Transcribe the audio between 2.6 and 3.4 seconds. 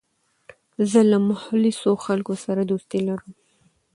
دوستي لرم.